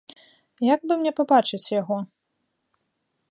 [0.73, 1.97] Як бы мне пабачыць яго?